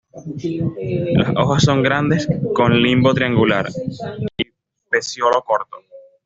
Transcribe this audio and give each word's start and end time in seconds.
Las 1.13 1.29
hojas 1.37 1.61
son 1.63 1.83
grandes 1.83 2.27
con 2.55 2.73
limbo 2.81 3.13
triangular 3.13 3.67
y 4.35 4.45
peciolo 4.89 5.43
corto. 5.45 5.77